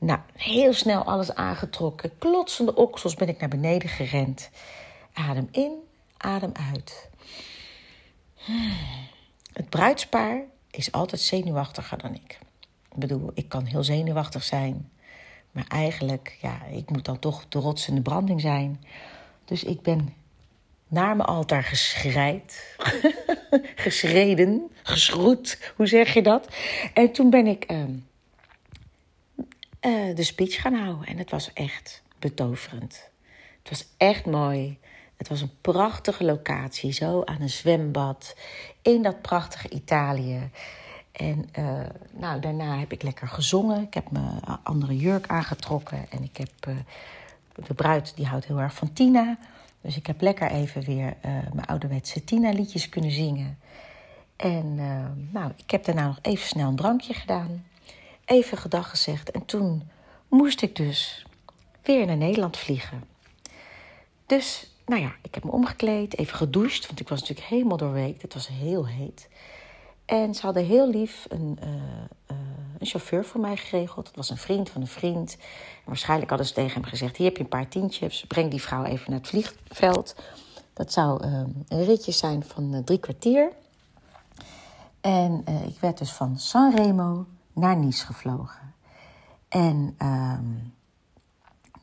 Nou, 0.00 0.20
heel 0.36 0.72
snel 0.72 1.02
alles 1.02 1.34
aangetrokken. 1.34 2.18
Klotsende 2.18 2.74
oksels 2.74 3.14
ben 3.14 3.28
ik 3.28 3.40
naar 3.40 3.48
beneden 3.48 3.88
gerend. 3.88 4.50
Adem 5.12 5.48
in, 5.50 5.72
adem 6.16 6.52
uit. 6.72 7.08
Het 9.52 9.68
bruidspaar 9.68 10.42
is 10.70 10.92
altijd 10.92 11.20
zenuwachtiger 11.20 11.98
dan 11.98 12.14
ik. 12.14 12.38
Ik 12.92 12.96
bedoel, 12.96 13.30
ik 13.34 13.48
kan 13.48 13.64
heel 13.64 13.84
zenuwachtig 13.84 14.42
zijn. 14.42 14.90
Maar 15.50 15.66
eigenlijk, 15.68 16.38
ja, 16.40 16.64
ik 16.64 16.90
moet 16.90 17.04
dan 17.04 17.18
toch 17.18 17.48
de 17.48 17.58
rots 17.58 17.88
in 17.88 17.94
de 17.94 18.00
branding 18.00 18.40
zijn. 18.40 18.84
Dus 19.44 19.64
ik 19.64 19.82
ben 19.82 20.14
naar 20.88 21.16
mijn 21.16 21.28
altaar 21.28 21.62
geschreid. 21.62 22.76
Geschreden, 23.74 24.70
geschroet, 24.82 25.72
hoe 25.76 25.86
zeg 25.86 26.14
je 26.14 26.22
dat? 26.22 26.48
En 26.94 27.12
toen 27.12 27.30
ben 27.30 27.46
ik 27.46 27.72
uh, 27.72 27.78
uh, 29.80 30.16
de 30.16 30.22
speech 30.22 30.60
gaan 30.60 30.74
houden. 30.74 31.06
En 31.06 31.18
het 31.18 31.30
was 31.30 31.52
echt 31.52 32.02
betoverend. 32.18 33.10
Het 33.58 33.70
was 33.70 33.86
echt 33.96 34.26
mooi. 34.26 34.78
Het 35.20 35.28
was 35.28 35.40
een 35.40 35.60
prachtige 35.60 36.24
locatie, 36.24 36.92
zo 36.92 37.22
aan 37.24 37.40
een 37.40 37.50
zwembad 37.50 38.36
in 38.82 39.02
dat 39.02 39.22
prachtige 39.22 39.68
Italië. 39.68 40.50
En 41.12 41.48
uh, 41.58 41.80
nou, 42.10 42.40
daarna 42.40 42.78
heb 42.78 42.92
ik 42.92 43.02
lekker 43.02 43.28
gezongen. 43.28 43.82
Ik 43.82 43.94
heb 43.94 44.10
mijn 44.10 44.40
andere 44.62 44.96
jurk 44.96 45.28
aangetrokken. 45.28 46.10
En 46.10 46.22
ik 46.22 46.36
heb 46.36 46.50
uh, 46.68 46.74
de 47.66 47.74
bruid, 47.74 48.12
die 48.16 48.26
houdt 48.26 48.44
heel 48.44 48.60
erg 48.60 48.74
van 48.74 48.92
Tina. 48.92 49.38
Dus 49.80 49.96
ik 49.96 50.06
heb 50.06 50.20
lekker 50.20 50.50
even 50.50 50.82
weer 50.82 51.16
uh, 51.24 51.32
mijn 51.52 51.66
ouderwetse 51.66 52.24
Tina-liedjes 52.24 52.88
kunnen 52.88 53.10
zingen. 53.10 53.58
En 54.36 54.74
nou, 55.32 55.52
ik 55.56 55.70
heb 55.70 55.84
daarna 55.84 56.06
nog 56.06 56.18
even 56.22 56.46
snel 56.46 56.68
een 56.68 56.76
drankje 56.76 57.14
gedaan. 57.14 57.64
Even 58.24 58.58
gedag 58.58 58.90
gezegd. 58.90 59.30
En 59.30 59.44
toen 59.44 59.90
moest 60.28 60.62
ik 60.62 60.76
dus 60.76 61.26
weer 61.82 62.06
naar 62.06 62.16
Nederland 62.16 62.56
vliegen. 62.56 63.04
Dus 64.26 64.69
nou 64.90 65.02
ja, 65.02 65.12
ik 65.22 65.34
heb 65.34 65.44
me 65.44 65.50
omgekleed, 65.50 66.18
even 66.18 66.36
gedoucht, 66.36 66.86
want 66.86 67.00
ik 67.00 67.08
was 67.08 67.20
natuurlijk 67.20 67.48
helemaal 67.48 67.76
doorweekt. 67.76 68.22
Het 68.22 68.34
was 68.34 68.48
heel 68.48 68.86
heet. 68.86 69.28
En 70.04 70.34
ze 70.34 70.42
hadden 70.42 70.64
heel 70.64 70.90
lief 70.90 71.26
een, 71.28 71.58
uh, 71.62 71.68
uh, 72.30 72.36
een 72.78 72.86
chauffeur 72.86 73.24
voor 73.24 73.40
mij 73.40 73.56
geregeld. 73.56 74.04
Dat 74.04 74.16
was 74.16 74.30
een 74.30 74.36
vriend 74.36 74.70
van 74.70 74.80
een 74.80 74.86
vriend. 74.86 75.36
En 75.76 75.84
waarschijnlijk 75.84 76.28
hadden 76.28 76.48
ze 76.48 76.54
tegen 76.54 76.80
hem 76.80 76.90
gezegd: 76.90 77.16
Hier 77.16 77.26
heb 77.26 77.36
je 77.36 77.42
een 77.42 77.48
paar 77.48 77.68
tientjes. 77.68 78.24
Breng 78.28 78.50
die 78.50 78.62
vrouw 78.62 78.84
even 78.84 79.10
naar 79.10 79.18
het 79.18 79.28
vliegveld. 79.28 80.14
Dat 80.72 80.92
zou 80.92 81.26
uh, 81.26 81.42
een 81.68 81.84
ritje 81.84 82.12
zijn 82.12 82.44
van 82.44 82.82
drie 82.84 82.98
kwartier. 82.98 83.52
En 85.00 85.44
ik 85.66 85.80
werd 85.80 85.98
dus 85.98 86.12
van 86.12 86.38
Sanremo 86.38 87.26
naar 87.52 87.76
Nice 87.76 88.06
gevlogen. 88.06 88.74
En 89.48 89.94
ehm, 89.98 90.44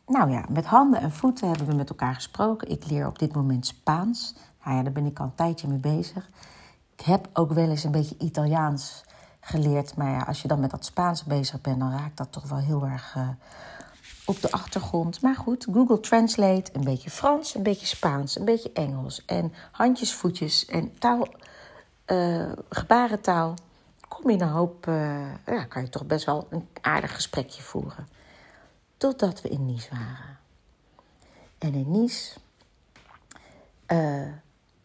nou 0.07 0.31
ja, 0.31 0.45
met 0.49 0.65
handen 0.65 1.01
en 1.01 1.11
voeten 1.11 1.47
hebben 1.47 1.67
we 1.67 1.73
met 1.73 1.89
elkaar 1.89 2.15
gesproken. 2.15 2.69
Ik 2.69 2.89
leer 2.89 3.07
op 3.07 3.19
dit 3.19 3.33
moment 3.33 3.65
Spaans. 3.65 4.35
Nou 4.63 4.77
ja, 4.77 4.83
daar 4.83 4.93
ben 4.93 5.05
ik 5.05 5.19
al 5.19 5.25
een 5.25 5.35
tijdje 5.35 5.67
mee 5.67 5.77
bezig. 5.77 6.29
Ik 6.95 7.05
heb 7.05 7.29
ook 7.33 7.51
wel 7.51 7.69
eens 7.69 7.83
een 7.83 7.91
beetje 7.91 8.15
Italiaans 8.17 9.03
geleerd. 9.39 9.95
Maar 9.95 10.11
ja, 10.11 10.21
als 10.21 10.41
je 10.41 10.47
dan 10.47 10.59
met 10.59 10.71
dat 10.71 10.85
Spaans 10.85 11.23
bezig 11.23 11.61
bent, 11.61 11.79
dan 11.79 11.91
raakt 11.91 12.17
dat 12.17 12.31
toch 12.31 12.49
wel 12.49 12.57
heel 12.57 12.85
erg 12.85 13.15
uh, 13.17 13.29
op 14.25 14.41
de 14.41 14.51
achtergrond. 14.51 15.21
Maar 15.21 15.35
goed, 15.35 15.67
Google 15.73 15.99
Translate, 15.99 16.71
een 16.73 16.83
beetje 16.83 17.09
Frans, 17.09 17.55
een 17.55 17.63
beetje 17.63 17.85
Spaans, 17.85 18.39
een 18.39 18.45
beetje 18.45 18.71
Engels. 18.73 19.25
En 19.25 19.53
handjes, 19.71 20.13
voetjes 20.13 20.65
en 20.65 20.97
taal, 20.97 21.27
uh, 22.07 22.51
gebarentaal. 22.69 23.53
Kom 24.07 24.31
je 24.31 24.39
een 24.39 24.49
hoop, 24.49 24.87
uh, 24.87 25.33
ja, 25.45 25.63
kan 25.63 25.81
je 25.81 25.89
toch 25.89 26.05
best 26.05 26.25
wel 26.25 26.47
een 26.49 26.67
aardig 26.81 27.15
gesprekje 27.15 27.61
voeren. 27.61 28.16
Totdat 28.97 29.41
we 29.41 29.49
in 29.49 29.65
Nice 29.65 29.89
waren. 29.89 30.39
En 31.57 31.73
in 31.73 31.91
Nice 31.91 32.39
uh, 33.87 34.27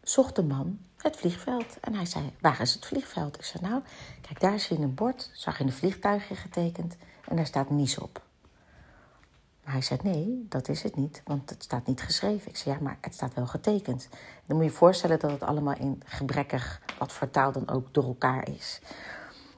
zocht 0.01 0.35
de 0.35 0.43
man 0.43 0.79
het 0.97 1.15
vliegveld. 1.15 1.79
En 1.79 1.93
hij 1.93 2.05
zei, 2.05 2.33
waar 2.41 2.61
is 2.61 2.73
het 2.73 2.85
vliegveld? 2.85 3.35
Ik 3.35 3.43
zei, 3.43 3.63
nou, 3.67 3.81
kijk, 4.21 4.39
daar 4.39 4.59
zie 4.59 4.77
je 4.77 4.83
een 4.83 4.93
bord. 4.93 5.29
Zag 5.33 5.57
je 5.57 5.63
een 5.63 5.73
vliegtuigje 5.73 6.35
getekend. 6.35 6.95
En 7.27 7.35
daar 7.35 7.45
staat 7.45 7.69
Nice 7.69 8.03
op. 8.03 8.21
Maar 9.63 9.73
hij 9.73 9.81
zei, 9.81 9.99
nee, 10.03 10.45
dat 10.49 10.67
is 10.67 10.83
het 10.83 10.95
niet, 10.95 11.21
want 11.25 11.49
het 11.49 11.63
staat 11.63 11.87
niet 11.87 12.01
geschreven. 12.01 12.49
Ik 12.49 12.57
zei, 12.57 12.75
ja, 12.75 12.81
maar 12.81 12.97
het 13.01 13.13
staat 13.13 13.33
wel 13.33 13.47
getekend. 13.47 14.07
Dan 14.45 14.55
moet 14.57 14.65
je 14.65 14.71
je 14.71 14.77
voorstellen 14.77 15.19
dat 15.19 15.31
het 15.31 15.43
allemaal 15.43 15.75
in 15.75 16.01
gebrekkig, 16.05 16.81
wat 16.99 17.11
voor 17.11 17.29
taal 17.29 17.51
dan 17.51 17.69
ook, 17.69 17.93
door 17.93 18.03
elkaar 18.03 18.49
is. 18.49 18.79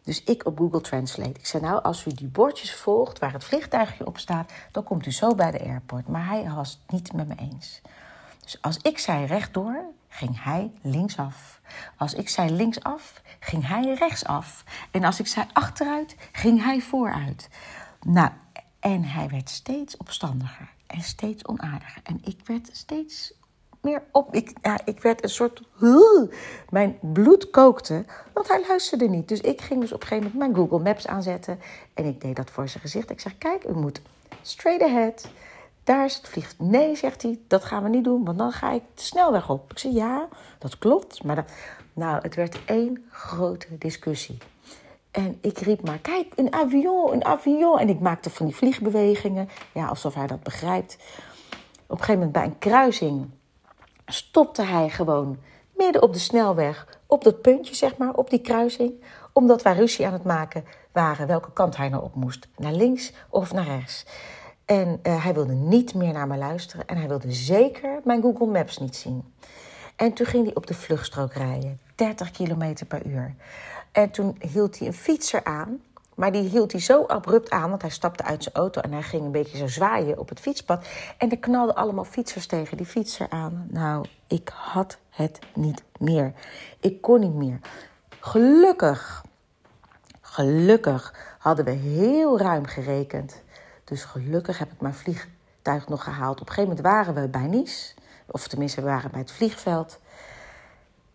Dus 0.05 0.23
ik 0.23 0.45
op 0.45 0.57
Google 0.57 0.81
Translate. 0.81 1.39
Ik 1.39 1.45
zei, 1.45 1.63
nou, 1.63 1.83
als 1.83 2.05
u 2.05 2.11
die 2.13 2.27
bordjes 2.27 2.75
volgt 2.75 3.19
waar 3.19 3.33
het 3.33 3.43
vliegtuigje 3.43 4.05
op 4.05 4.17
staat, 4.17 4.51
dan 4.71 4.83
komt 4.83 5.05
u 5.05 5.11
zo 5.11 5.35
bij 5.35 5.51
de 5.51 5.59
airport. 5.59 6.07
Maar 6.07 6.27
hij 6.27 6.49
was 6.49 6.71
het 6.71 6.91
niet 6.91 7.13
met 7.13 7.27
me 7.27 7.35
eens. 7.35 7.81
Dus 8.39 8.61
als 8.61 8.77
ik 8.77 8.99
zei 8.99 9.25
rechtdoor, 9.25 9.85
ging 10.09 10.43
hij 10.43 10.71
linksaf. 10.81 11.61
Als 11.97 12.13
ik 12.13 12.29
zei 12.29 12.51
linksaf, 12.51 13.21
ging 13.39 13.67
hij 13.67 13.93
rechtsaf. 13.93 14.63
En 14.91 15.03
als 15.03 15.19
ik 15.19 15.27
zei 15.27 15.45
achteruit, 15.53 16.15
ging 16.31 16.63
hij 16.63 16.81
vooruit. 16.81 17.49
Nou, 18.05 18.29
en 18.79 19.03
hij 19.03 19.29
werd 19.29 19.49
steeds 19.49 19.97
opstandiger 19.97 20.69
en 20.87 21.01
steeds 21.01 21.45
onaardiger. 21.45 22.01
En 22.03 22.19
ik 22.23 22.39
werd 22.43 22.69
steeds 22.71 23.33
meer 23.85 24.03
op. 24.11 24.33
Ik, 24.33 24.53
ja, 24.61 24.79
ik 24.85 25.01
werd 25.01 25.23
een 25.23 25.29
soort. 25.29 25.61
Mijn 26.69 26.97
bloed 27.01 27.49
kookte, 27.49 28.05
want 28.33 28.47
hij 28.47 28.63
luisterde 28.67 29.07
niet. 29.07 29.27
Dus 29.27 29.41
ik 29.41 29.61
ging 29.61 29.81
dus 29.81 29.91
op 29.91 30.01
een 30.01 30.07
gegeven 30.07 30.31
moment 30.31 30.53
mijn 30.53 30.67
Google 30.67 30.83
Maps 30.83 31.07
aanzetten. 31.07 31.59
En 31.93 32.05
ik 32.05 32.21
deed 32.21 32.35
dat 32.35 32.49
voor 32.49 32.67
zijn 32.67 32.81
gezicht. 32.81 33.09
Ik 33.09 33.19
zeg: 33.19 33.37
Kijk, 33.37 33.63
u 33.63 33.73
moet 33.73 34.01
straight 34.41 34.83
ahead. 34.83 35.29
Daar 35.83 36.05
is 36.05 36.15
het 36.15 36.27
vliegtuig. 36.27 36.69
Nee, 36.71 36.95
zegt 36.95 37.21
hij, 37.21 37.39
dat 37.47 37.65
gaan 37.65 37.83
we 37.83 37.89
niet 37.89 38.03
doen, 38.03 38.25
want 38.25 38.37
dan 38.37 38.51
ga 38.51 38.71
ik 38.71 38.83
de 38.95 39.01
snelweg 39.01 39.49
op. 39.49 39.71
Ik 39.71 39.79
zeg: 39.79 39.91
Ja, 39.91 40.27
dat 40.57 40.77
klopt. 40.77 41.23
Maar 41.23 41.35
dat... 41.35 41.45
nou, 41.93 42.19
het 42.21 42.35
werd 42.35 42.65
één 42.65 43.05
grote 43.09 43.77
discussie. 43.77 44.37
En 45.15 45.37
ik 45.41 45.57
riep 45.57 45.85
maar, 45.85 45.99
kijk, 45.99 46.33
een 46.35 46.53
avion, 46.53 47.13
een 47.13 47.25
avion. 47.25 47.79
En 47.79 47.89
ik 47.89 47.99
maakte 47.99 48.29
van 48.29 48.45
die 48.45 48.55
vliegbewegingen, 48.55 49.49
ja, 49.73 49.87
alsof 49.87 50.13
hij 50.13 50.27
dat 50.27 50.43
begrijpt. 50.43 50.97
Op 51.87 51.91
een 51.91 51.97
gegeven 51.97 52.13
moment 52.13 52.31
bij 52.31 52.43
een 52.43 52.57
kruising 52.57 53.29
stopte 54.05 54.61
hij 54.61 54.89
gewoon 54.89 55.37
midden 55.77 56.01
op 56.01 56.13
de 56.13 56.19
snelweg, 56.19 56.99
op 57.05 57.23
dat 57.23 57.41
puntje, 57.41 57.75
zeg 57.75 57.97
maar, 57.97 58.13
op 58.13 58.29
die 58.29 58.41
kruising. 58.41 58.93
Omdat 59.33 59.61
wij 59.61 59.73
ruzie 59.73 60.05
aan 60.05 60.13
het 60.13 60.23
maken 60.23 60.65
waren 60.91 61.27
welke 61.27 61.53
kant 61.53 61.77
hij 61.77 61.89
nou 61.89 62.03
op 62.03 62.15
moest. 62.15 62.47
Naar 62.57 62.73
links 62.73 63.13
of 63.29 63.53
naar 63.53 63.65
rechts. 63.65 64.05
En 64.65 64.99
uh, 65.03 65.23
hij 65.23 65.33
wilde 65.33 65.53
niet 65.53 65.93
meer 65.93 66.13
naar 66.13 66.27
me 66.27 66.37
luisteren. 66.37 66.87
En 66.87 66.97
hij 66.97 67.07
wilde 67.07 67.31
zeker 67.31 67.99
mijn 68.03 68.21
Google 68.21 68.47
Maps 68.47 68.77
niet 68.77 68.95
zien. 68.95 69.33
En 69.95 70.13
toen 70.13 70.25
ging 70.25 70.45
hij 70.45 70.55
op 70.55 70.67
de 70.67 70.73
vluchtstrook 70.73 71.33
rijden. 71.33 71.79
30 71.95 72.31
km 72.31 72.85
per 72.87 73.05
uur. 73.05 73.35
En 73.91 74.11
toen 74.11 74.37
hield 74.51 74.79
hij 74.79 74.87
een 74.87 74.93
fietser 74.93 75.43
aan. 75.43 75.81
Maar 76.15 76.31
die 76.31 76.49
hield 76.49 76.71
hij 76.71 76.81
zo 76.81 77.05
abrupt 77.05 77.49
aan, 77.49 77.69
want 77.69 77.81
hij 77.81 77.91
stapte 77.91 78.23
uit 78.23 78.43
zijn 78.43 78.55
auto 78.55 78.81
en 78.81 78.91
hij 78.91 79.01
ging 79.01 79.23
een 79.23 79.31
beetje 79.31 79.57
zo 79.57 79.67
zwaaien 79.67 80.19
op 80.19 80.29
het 80.29 80.39
fietspad. 80.39 80.87
En 81.17 81.29
er 81.29 81.37
knalden 81.37 81.75
allemaal 81.75 82.05
fietsers 82.05 82.45
tegen 82.45 82.77
die 82.77 82.85
fietser 82.85 83.29
aan. 83.29 83.67
Nou, 83.69 84.05
ik 84.27 84.51
had 84.53 84.97
het 85.09 85.39
niet 85.53 85.83
meer. 85.99 86.33
Ik 86.79 87.01
kon 87.01 87.19
niet 87.19 87.33
meer. 87.33 87.59
Gelukkig, 88.19 89.23
gelukkig 90.21 91.35
hadden 91.39 91.65
we 91.65 91.71
heel 91.71 92.39
ruim 92.39 92.65
gerekend. 92.65 93.43
Dus 93.83 94.03
gelukkig 94.03 94.57
heb 94.57 94.71
ik 94.71 94.81
mijn 94.81 94.93
vliegtuig 94.93 95.87
nog 95.87 96.03
gehaald. 96.03 96.41
Op 96.41 96.47
een 96.47 96.53
gegeven 96.53 96.75
moment 96.75 96.87
waren 96.87 97.21
we 97.21 97.27
bij 97.27 97.47
Nice. 97.47 97.93
Of 98.25 98.47
tenminste, 98.47 98.81
we 98.81 98.87
waren 98.87 99.11
bij 99.11 99.19
het 99.19 99.31
vliegveld. 99.31 99.99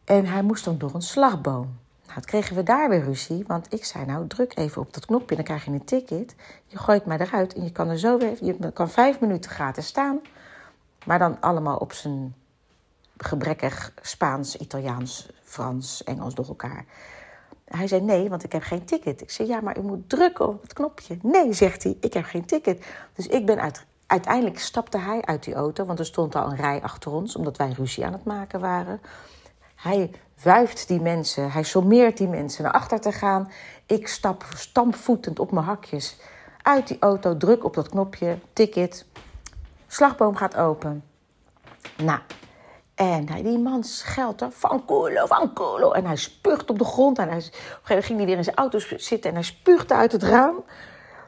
En 0.04 0.26
hij 0.26 0.42
moest 0.42 0.64
dan 0.64 0.78
door 0.78 0.94
een 0.94 1.02
slagboom. 1.02 1.78
Nou, 2.10 2.22
kregen 2.22 2.56
we 2.56 2.62
daar 2.62 2.88
weer 2.88 3.04
ruzie, 3.04 3.44
want 3.46 3.72
ik 3.72 3.84
zei 3.84 4.04
nou, 4.04 4.26
druk 4.26 4.56
even 4.56 4.82
op 4.82 4.94
dat 4.94 5.06
knopje, 5.06 5.34
dan 5.34 5.44
krijg 5.44 5.64
je 5.64 5.70
een 5.70 5.84
ticket. 5.84 6.34
Je 6.66 6.78
gooit 6.78 7.06
mij 7.06 7.18
eruit 7.18 7.54
en 7.54 7.64
je 7.64 7.72
kan 7.72 7.88
er 7.88 7.98
zo 7.98 8.18
weer, 8.18 8.44
je 8.44 8.72
kan 8.72 8.90
vijf 8.90 9.20
minuten 9.20 9.50
gratis 9.50 9.86
staan. 9.86 10.20
Maar 11.06 11.18
dan 11.18 11.40
allemaal 11.40 11.76
op 11.76 11.92
zijn 11.92 12.34
gebrekkig 13.16 13.92
Spaans, 14.02 14.56
Italiaans, 14.56 15.28
Frans, 15.42 16.04
Engels 16.04 16.34
door 16.34 16.46
elkaar. 16.46 16.84
Hij 17.64 17.86
zei 17.86 18.00
nee, 18.00 18.28
want 18.28 18.44
ik 18.44 18.52
heb 18.52 18.62
geen 18.62 18.84
ticket. 18.84 19.20
Ik 19.20 19.30
zei 19.30 19.48
ja, 19.48 19.60
maar 19.60 19.78
u 19.78 19.82
moet 19.82 20.08
drukken 20.08 20.48
op 20.48 20.62
het 20.62 20.72
knopje. 20.72 21.18
Nee, 21.22 21.52
zegt 21.52 21.82
hij, 21.82 21.96
ik 22.00 22.12
heb 22.12 22.24
geen 22.24 22.44
ticket. 22.44 22.84
Dus 23.14 23.26
ik 23.26 23.46
ben 23.46 23.60
uit, 23.60 23.84
uiteindelijk 24.06 24.58
stapte 24.58 24.98
hij 24.98 25.22
uit 25.22 25.44
die 25.44 25.54
auto, 25.54 25.84
want 25.84 25.98
er 25.98 26.06
stond 26.06 26.34
al 26.34 26.50
een 26.50 26.56
rij 26.56 26.82
achter 26.82 27.12
ons, 27.12 27.36
omdat 27.36 27.56
wij 27.56 27.72
ruzie 27.72 28.06
aan 28.06 28.12
het 28.12 28.24
maken 28.24 28.60
waren. 28.60 29.00
Hij 29.82 30.10
wuift 30.42 30.88
die 30.88 31.00
mensen, 31.00 31.50
hij 31.50 31.62
sommeert 31.62 32.16
die 32.16 32.28
mensen 32.28 32.62
naar 32.62 32.72
achter 32.72 33.00
te 33.00 33.12
gaan. 33.12 33.50
Ik 33.86 34.08
stap 34.08 34.44
stampvoetend 34.54 35.38
op 35.38 35.52
mijn 35.52 35.64
hakjes 35.64 36.16
uit 36.62 36.88
die 36.88 36.96
auto, 37.00 37.36
druk 37.36 37.64
op 37.64 37.74
dat 37.74 37.88
knopje, 37.88 38.38
ticket. 38.52 39.06
Slagboom 39.86 40.36
gaat 40.36 40.56
open. 40.56 41.04
Nou, 41.96 42.20
en 42.94 43.24
die 43.24 43.58
man 43.58 43.84
scheldt 43.84 44.40
er, 44.40 44.50
van 44.50 44.84
culo, 44.86 45.26
van 45.26 45.52
culo. 45.52 45.90
En 45.92 46.06
hij 46.06 46.16
spuugt 46.16 46.70
op 46.70 46.78
de 46.78 46.84
grond. 46.84 47.18
En 47.18 47.28
hij, 47.28 47.38
op 47.38 47.44
een 47.44 47.52
gegeven 47.52 47.86
moment 47.86 48.06
ging 48.06 48.18
hij 48.18 48.26
weer 48.26 48.36
in 48.36 48.44
zijn 48.44 48.56
auto 48.56 48.78
zitten 48.78 49.30
en 49.30 49.36
hij 49.36 49.44
spuugde 49.44 49.94
uit 49.94 50.12
het 50.12 50.22
raam. 50.22 50.64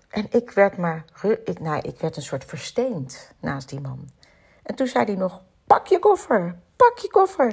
En 0.08 0.26
ik 0.30 0.50
werd 0.50 0.76
maar, 0.76 1.04
ik, 1.44 1.60
nou, 1.60 1.80
ik 1.80 2.00
werd 2.00 2.16
een 2.16 2.22
soort 2.22 2.44
versteend 2.44 3.32
naast 3.40 3.68
die 3.68 3.80
man. 3.80 4.08
En 4.62 4.74
toen 4.74 4.86
zei 4.86 5.04
hij 5.04 5.14
nog, 5.14 5.40
pak 5.66 5.86
je 5.86 5.98
koffer, 5.98 6.58
pak 6.76 6.98
je 6.98 7.10
koffer. 7.10 7.52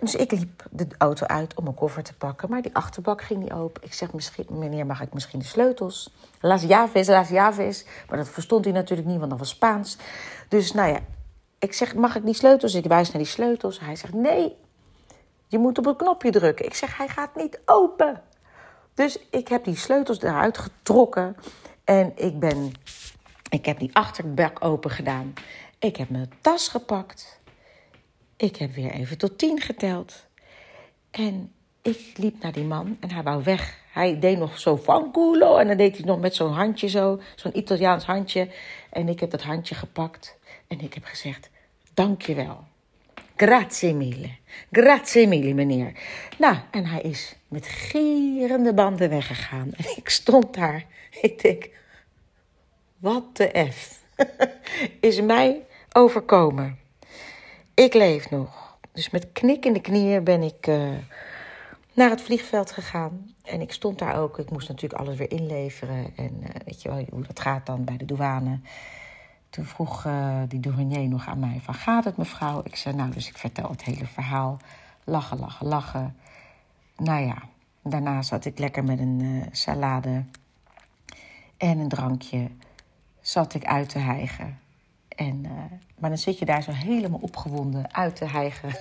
Dus 0.00 0.14
ik 0.14 0.30
liep 0.30 0.66
de 0.70 0.86
auto 0.98 1.26
uit 1.26 1.54
om 1.54 1.64
mijn 1.64 1.76
koffer 1.76 2.02
te 2.02 2.14
pakken. 2.14 2.50
Maar 2.50 2.62
die 2.62 2.74
achterbak 2.74 3.22
ging 3.22 3.40
niet 3.40 3.52
open. 3.52 3.82
Ik 3.82 3.94
zeg, 3.94 4.12
misschien, 4.12 4.46
meneer, 4.50 4.86
mag 4.86 5.00
ik 5.00 5.12
misschien 5.12 5.38
de 5.38 5.44
sleutels? 5.44 6.14
Las 6.40 6.62
llaves, 6.62 7.06
las 7.06 7.28
llaves. 7.28 7.84
Maar 8.08 8.18
dat 8.18 8.28
verstond 8.28 8.64
hij 8.64 8.74
natuurlijk 8.74 9.08
niet, 9.08 9.18
want 9.18 9.30
dat 9.30 9.38
was 9.38 9.48
Spaans. 9.48 9.96
Dus 10.48 10.72
nou 10.72 10.90
ja, 10.92 11.00
ik 11.58 11.72
zeg, 11.72 11.94
mag 11.94 12.16
ik 12.16 12.24
die 12.24 12.34
sleutels? 12.34 12.74
Ik 12.74 12.84
wijs 12.84 13.10
naar 13.10 13.22
die 13.22 13.30
sleutels. 13.30 13.80
Hij 13.80 13.96
zegt, 13.96 14.12
nee, 14.12 14.56
je 15.46 15.58
moet 15.58 15.78
op 15.78 15.86
een 15.86 15.96
knopje 15.96 16.30
drukken. 16.30 16.64
Ik 16.64 16.74
zeg, 16.74 16.96
hij 16.96 17.08
gaat 17.08 17.34
niet 17.34 17.60
open. 17.64 18.22
Dus 18.94 19.18
ik 19.30 19.48
heb 19.48 19.64
die 19.64 19.76
sleutels 19.76 20.22
eruit 20.22 20.58
getrokken. 20.58 21.36
En 21.84 22.12
ik 22.14 22.38
ben, 22.40 22.72
ik 23.48 23.64
heb 23.64 23.78
die 23.78 23.90
achterbak 23.92 24.64
open 24.64 24.90
gedaan. 24.90 25.34
Ik 25.78 25.96
heb 25.96 26.10
mijn 26.10 26.32
tas 26.40 26.68
gepakt. 26.68 27.37
Ik 28.38 28.56
heb 28.56 28.74
weer 28.74 28.90
even 28.90 29.18
tot 29.18 29.38
tien 29.38 29.60
geteld. 29.60 30.26
En 31.10 31.52
ik 31.82 32.12
liep 32.16 32.42
naar 32.42 32.52
die 32.52 32.64
man 32.64 32.96
en 33.00 33.10
hij 33.10 33.22
wou 33.22 33.42
weg. 33.42 33.78
Hij 33.92 34.18
deed 34.18 34.38
nog 34.38 34.58
zo 34.58 34.76
van 34.76 35.12
culo 35.12 35.56
en 35.56 35.66
dan 35.66 35.76
deed 35.76 35.96
hij 35.96 36.06
nog 36.06 36.20
met 36.20 36.34
zo'n 36.34 36.52
handje 36.52 36.88
zo, 36.88 37.20
zo'n 37.36 37.58
Italiaans 37.58 38.04
handje. 38.04 38.48
En 38.90 39.08
ik 39.08 39.20
heb 39.20 39.30
dat 39.30 39.42
handje 39.42 39.74
gepakt 39.74 40.38
en 40.66 40.80
ik 40.80 40.94
heb 40.94 41.04
gezegd, 41.04 41.50
dankjewel. 41.94 42.64
Grazie 43.36 43.94
mille. 43.94 44.30
Grazie 44.72 45.26
mille, 45.26 45.54
meneer. 45.54 45.92
Nou, 46.38 46.56
en 46.70 46.86
hij 46.86 47.00
is 47.00 47.36
met 47.48 47.66
gierende 47.66 48.74
banden 48.74 49.08
weggegaan. 49.08 49.70
En 49.76 49.84
ik 49.96 50.08
stond 50.08 50.54
daar. 50.54 50.86
Ik 51.20 51.42
denk, 51.42 51.68
wat 52.98 53.36
de 53.36 53.70
F 53.72 54.00
is 55.00 55.20
mij 55.20 55.66
overkomen. 55.92 56.78
Ik 57.78 57.94
leef 57.94 58.30
nog. 58.30 58.76
Dus 58.92 59.10
met 59.10 59.32
knik 59.32 59.64
in 59.64 59.72
de 59.72 59.80
knieën 59.80 60.24
ben 60.24 60.42
ik 60.42 60.66
uh, 60.66 60.90
naar 61.92 62.10
het 62.10 62.22
vliegveld 62.22 62.70
gegaan. 62.70 63.34
En 63.44 63.60
ik 63.60 63.72
stond 63.72 63.98
daar 63.98 64.16
ook. 64.16 64.38
Ik 64.38 64.50
moest 64.50 64.68
natuurlijk 64.68 65.00
alles 65.00 65.16
weer 65.16 65.30
inleveren. 65.30 66.16
En 66.16 66.40
uh, 66.42 66.48
weet 66.64 66.82
je 66.82 66.88
wel 66.88 67.04
hoe 67.10 67.22
dat 67.22 67.40
gaat 67.40 67.66
dan 67.66 67.84
bij 67.84 67.96
de 67.96 68.04
douane. 68.04 68.60
Toen 69.50 69.64
vroeg 69.64 70.04
uh, 70.04 70.40
die 70.48 70.60
douanier 70.60 71.08
nog 71.08 71.28
aan 71.28 71.38
mij 71.38 71.60
van... 71.62 71.74
Gaat 71.74 72.04
het 72.04 72.16
mevrouw? 72.16 72.60
Ik 72.64 72.76
zei 72.76 72.94
nou, 72.94 73.10
dus 73.10 73.28
ik 73.28 73.38
vertel 73.38 73.70
het 73.70 73.82
hele 73.82 74.06
verhaal. 74.06 74.56
Lachen, 75.04 75.38
lachen, 75.38 75.66
lachen. 75.66 76.16
Nou 76.96 77.26
ja, 77.26 77.42
Daarna 77.82 78.22
zat 78.22 78.44
ik 78.44 78.58
lekker 78.58 78.84
met 78.84 78.98
een 78.98 79.46
salade 79.52 80.24
en 81.56 81.78
een 81.78 81.88
drankje. 81.88 82.50
Zat 83.20 83.54
ik 83.54 83.64
uit 83.64 83.88
te 83.88 83.98
hijgen. 83.98 84.58
En, 85.18 85.44
uh, 85.44 85.50
maar 85.98 86.10
dan 86.10 86.18
zit 86.18 86.38
je 86.38 86.44
daar 86.44 86.62
zo 86.62 86.70
helemaal 86.70 87.18
opgewonden 87.22 87.94
uit 87.94 88.16
te 88.16 88.24
hijgen. 88.24 88.74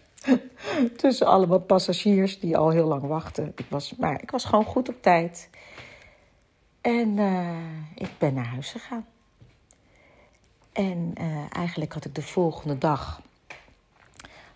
Tussen 0.96 1.26
allemaal 1.26 1.60
passagiers 1.60 2.40
die 2.40 2.56
al 2.56 2.70
heel 2.70 2.86
lang 2.86 3.02
wachten. 3.02 3.52
Ik 3.56 3.66
was, 3.68 3.96
maar 3.96 4.22
ik 4.22 4.30
was 4.30 4.44
gewoon 4.44 4.64
goed 4.64 4.88
op 4.88 5.02
tijd. 5.02 5.50
En 6.80 7.16
uh, 7.16 7.56
ik 7.94 8.10
ben 8.18 8.34
naar 8.34 8.46
huis 8.46 8.70
gegaan. 8.70 9.06
En 10.72 11.12
uh, 11.20 11.56
eigenlijk 11.56 11.92
had 11.92 12.04
ik 12.04 12.14
de 12.14 12.22
volgende 12.22 12.78
dag. 12.78 13.20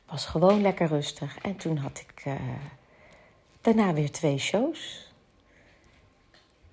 Was 0.07 0.27
gewoon 0.27 0.61
lekker 0.61 0.87
rustig. 0.87 1.39
En 1.39 1.57
toen 1.57 1.77
had 1.77 2.05
ik 2.09 2.37
daarna 3.61 3.93
weer 3.93 4.11
twee 4.11 4.39
shows. 4.39 5.06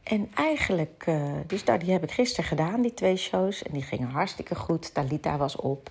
En 0.03 0.31
eigenlijk, 0.33 1.11
dus 1.47 1.63
daar, 1.63 1.79
die 1.79 1.91
heb 1.91 2.03
ik 2.03 2.11
gisteren 2.11 2.45
gedaan, 2.45 2.81
die 2.81 2.93
twee 2.93 3.15
shows. 3.15 3.63
En 3.63 3.73
die 3.73 3.81
gingen 3.81 4.09
hartstikke 4.09 4.55
goed. 4.55 4.93
Talita 4.93 5.37
was 5.37 5.55
op. 5.55 5.89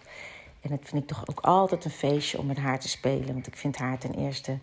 En 0.60 0.70
dat 0.70 0.78
vind 0.82 1.02
ik 1.02 1.08
toch 1.08 1.28
ook 1.28 1.40
altijd 1.40 1.84
een 1.84 1.90
feestje 1.90 2.38
om 2.38 2.46
met 2.46 2.58
haar 2.58 2.80
te 2.80 2.88
spelen. 2.88 3.32
Want 3.32 3.46
ik 3.46 3.56
vind 3.56 3.76
haar 3.76 3.98
ten 3.98 4.14
eerste 4.14 4.58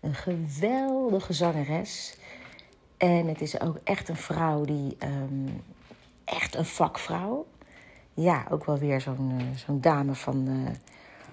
een 0.00 0.14
geweldige 0.14 1.32
zangeres. 1.32 2.16
En 2.96 3.26
het 3.26 3.40
is 3.40 3.60
ook 3.60 3.78
echt 3.84 4.08
een 4.08 4.16
vrouw 4.16 4.64
die. 4.64 4.96
Um, 5.02 5.62
echt 6.24 6.54
een 6.54 6.64
vakvrouw. 6.64 7.46
Ja, 8.14 8.46
ook 8.50 8.64
wel 8.64 8.78
weer 8.78 9.00
zo'n 9.00 9.30
uh, 9.40 9.56
zo'n 9.56 9.80
dame 9.80 10.14
van, 10.14 10.48
uh, 10.48 10.70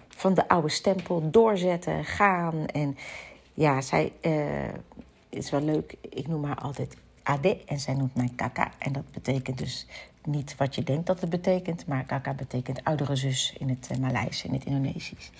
van 0.08 0.34
de 0.34 0.48
oude 0.48 0.70
stempel. 0.70 1.32
Doorzetten, 1.32 2.06
gaan. 2.06 2.66
En 2.66 2.98
ja, 3.54 3.82
zij 3.82 4.14
uh, 4.22 4.74
is 5.30 5.50
wel 5.50 5.62
leuk. 5.62 5.96
Ik 6.10 6.28
noem 6.28 6.44
haar 6.44 6.60
altijd 6.60 6.98
Ade 7.24 7.64
en 7.66 7.80
zij 7.80 7.94
noemt 7.94 8.16
mij 8.16 8.30
Kaka. 8.36 8.72
En 8.78 8.92
dat 8.92 9.12
betekent 9.12 9.58
dus 9.58 9.88
niet 10.24 10.56
wat 10.58 10.76
je 10.76 10.84
denkt 10.84 11.08
dat 11.08 11.22
het 11.22 11.30
betekent, 11.30 11.86
maar 11.86 12.04
Kaka 12.04 12.34
betekent 12.34 12.84
oudere 12.84 13.16
zus 13.16 13.56
in 13.58 13.70
het 13.70 14.00
Maleis, 14.00 14.44
in 14.44 14.54
het 14.54 14.66
Indonesisch. 14.66 15.32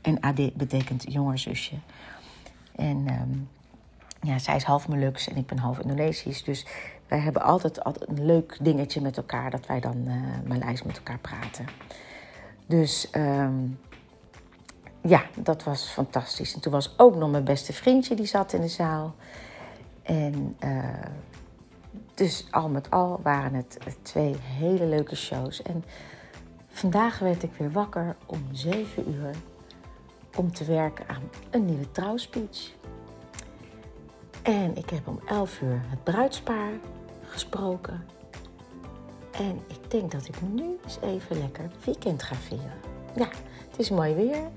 En 0.00 0.22
Ade 0.22 0.52
betekent 0.54 1.12
jonger 1.12 1.38
zusje. 1.38 1.74
En 2.76 3.06
um, 3.20 3.48
ja, 4.20 4.38
zij 4.38 4.56
is 4.56 4.62
half 4.62 4.88
Molux 4.88 5.28
en 5.28 5.36
ik 5.36 5.46
ben 5.46 5.58
half 5.58 5.78
Indonesisch. 5.78 6.44
Dus 6.44 6.66
wij 7.08 7.18
hebben 7.18 7.42
altijd, 7.42 7.84
altijd 7.84 8.08
een 8.08 8.26
leuk 8.26 8.58
dingetje 8.60 9.00
met 9.00 9.16
elkaar 9.16 9.50
dat 9.50 9.66
wij 9.66 9.80
dan 9.80 9.96
uh, 10.06 10.14
Maleis 10.46 10.82
met 10.82 10.96
elkaar 10.96 11.18
praten. 11.18 11.66
Dus 12.66 13.08
um, 13.12 13.78
ja, 15.02 15.22
dat 15.36 15.64
was 15.64 15.88
fantastisch. 15.88 16.54
En 16.54 16.60
toen 16.60 16.72
was 16.72 16.94
ook 16.96 17.14
nog 17.14 17.30
mijn 17.30 17.44
beste 17.44 17.72
vriendje 17.72 18.14
die 18.14 18.26
zat 18.26 18.52
in 18.52 18.60
de 18.60 18.68
zaal. 18.68 19.14
En 20.08 20.56
uh, 20.64 20.84
dus 22.14 22.46
al 22.50 22.68
met 22.68 22.90
al 22.90 23.20
waren 23.22 23.54
het 23.54 23.78
twee 24.02 24.36
hele 24.38 24.86
leuke 24.86 25.16
shows. 25.16 25.62
En 25.62 25.84
vandaag 26.68 27.18
werd 27.18 27.42
ik 27.42 27.52
weer 27.58 27.70
wakker 27.70 28.16
om 28.26 28.48
7 28.52 29.10
uur 29.10 29.34
om 30.36 30.52
te 30.52 30.64
werken 30.64 31.08
aan 31.08 31.22
een 31.50 31.64
nieuwe 31.64 31.90
trouwspeech. 31.90 32.72
En 34.42 34.76
ik 34.76 34.90
heb 34.90 35.08
om 35.08 35.20
11 35.26 35.60
uur 35.60 35.80
het 35.84 36.04
bruidspaar 36.04 36.72
gesproken. 37.22 38.04
En 39.30 39.60
ik 39.66 39.90
denk 39.90 40.10
dat 40.12 40.28
ik 40.28 40.40
nu 40.40 40.78
eens 40.84 40.98
even 41.00 41.38
lekker 41.38 41.70
weekend 41.84 42.22
ga 42.22 42.34
vieren. 42.34 42.72
Ja, 43.14 43.28
het 43.70 43.78
is 43.78 43.90
mooi 43.90 44.14
weer. 44.14 44.48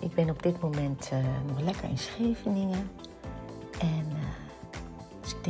Ik 0.00 0.14
ben 0.14 0.30
op 0.30 0.42
dit 0.42 0.60
moment 0.60 1.10
uh, 1.12 1.18
nog 1.46 1.60
lekker 1.60 1.88
in 1.88 1.98
Scheveningen. 1.98 2.90
En 3.80 4.07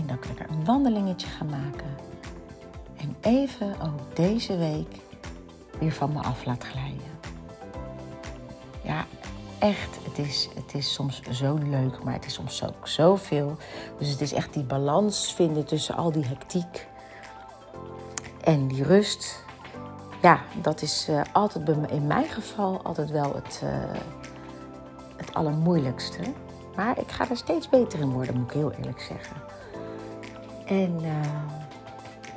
uh, 0.02 0.08
dus 0.08 0.16
ik 0.16 0.26
lekker 0.26 0.56
een 0.56 0.64
wandelingetje 0.64 1.26
ga 1.26 1.44
maken. 1.44 1.96
En 2.96 3.16
even 3.20 3.80
ook 3.80 4.16
deze 4.16 4.56
week 4.56 4.96
weer 5.78 5.92
van 5.92 6.12
me 6.12 6.22
af 6.22 6.44
laat 6.44 6.64
glijden. 6.64 7.18
Ja, 8.82 9.06
echt, 9.58 9.98
het 10.04 10.18
is, 10.18 10.48
het 10.54 10.74
is 10.74 10.92
soms 10.92 11.22
zo 11.22 11.54
leuk, 11.54 12.02
maar 12.02 12.14
het 12.14 12.26
is 12.26 12.34
soms 12.34 12.64
ook 12.64 12.88
zoveel. 12.88 13.56
Dus 13.98 14.08
het 14.08 14.20
is 14.20 14.32
echt 14.32 14.52
die 14.52 14.64
balans 14.64 15.34
vinden 15.34 15.64
tussen 15.64 15.96
al 15.96 16.12
die 16.12 16.24
hectiek 16.24 16.86
en 18.44 18.68
die 18.68 18.82
rust. 18.82 19.44
Ja, 20.22 20.40
dat 20.62 20.82
is 20.82 21.06
uh, 21.10 21.20
altijd 21.32 21.90
in 21.90 22.06
mijn 22.06 22.28
geval 22.28 22.82
altijd 22.82 23.10
wel 23.10 23.34
het, 23.34 23.60
uh, 23.64 23.70
het 25.16 25.34
allermoeilijkste. 25.34 26.20
Maar 26.76 26.98
ik 26.98 27.10
ga 27.10 27.30
er 27.30 27.36
steeds 27.36 27.68
beter 27.68 28.00
in 28.00 28.10
worden, 28.10 28.36
moet 28.36 28.46
ik 28.46 28.52
heel 28.52 28.72
eerlijk 28.72 29.00
zeggen. 29.00 29.47
En 30.68 30.98
uh, 31.02 31.10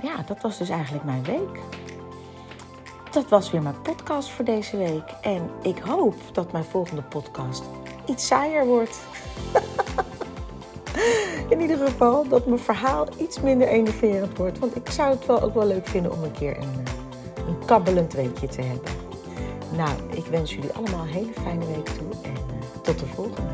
ja, 0.02 0.24
dat 0.26 0.42
was 0.42 0.58
dus 0.58 0.70
eigenlijk 0.70 1.04
mijn 1.04 1.24
week. 1.24 1.60
Dat 3.12 3.30
was 3.30 3.52
weer 3.52 3.62
mijn 3.62 3.82
podcast 3.82 4.30
voor 4.30 4.46
deze 4.46 4.78
week. 4.78 5.10
En 5.22 5.50
ik 5.62 5.78
hoop 5.78 6.16
dat 6.34 6.52
mijn 6.52 6.64
volgende 6.64 7.02
podcast 7.02 7.64
iets 8.06 8.28
saaier 8.28 8.66
wordt. 8.66 9.00
In 11.50 11.62
ieder 11.62 11.78
geval 11.78 12.28
dat 12.28 12.46
mijn 12.46 12.60
verhaal 12.60 13.08
iets 13.18 13.40
minder 13.40 13.68
enerverend 13.68 14.38
wordt. 14.38 14.60
Want 14.60 14.76
ik 14.76 14.90
zou 14.90 15.10
het 15.10 15.26
wel 15.26 15.42
ook 15.42 15.54
wel 15.54 15.68
leuk 15.68 15.88
vinden 15.88 16.12
om 16.12 16.24
een 16.24 16.32
keer 16.32 16.58
een, 16.58 16.84
eh, 16.86 17.48
een 17.48 17.66
kabbelend 17.66 18.14
weekje 18.14 18.48
te 18.48 18.62
hebben. 18.62 18.92
Nou, 19.78 19.90
ik 20.10 20.26
wens 20.26 20.54
jullie 20.54 20.74
allemaal 20.74 21.02
een 21.02 21.08
hele 21.08 21.34
fijne 21.44 21.66
week 21.66 21.90
toe 21.90 22.22
en 22.24 22.32
uh, 22.32 22.82
tot 22.82 23.00
de 23.00 23.06
volgende. 23.06 23.52